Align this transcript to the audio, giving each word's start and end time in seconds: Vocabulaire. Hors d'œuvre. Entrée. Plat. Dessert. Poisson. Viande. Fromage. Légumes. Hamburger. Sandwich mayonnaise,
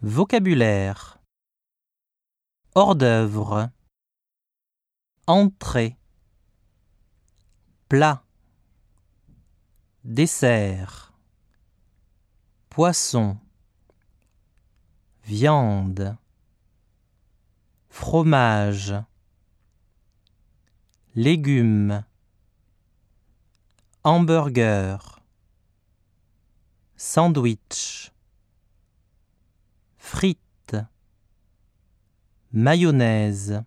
Vocabulaire. 0.00 1.18
Hors 2.76 2.94
d'œuvre. 2.94 3.68
Entrée. 5.26 5.96
Plat. 7.88 8.22
Dessert. 10.04 11.12
Poisson. 12.70 13.38
Viande. 15.24 16.16
Fromage. 17.90 18.94
Légumes. 21.16 22.04
Hamburger. 24.04 25.18
Sandwich 26.96 28.12
mayonnaise, 32.52 33.62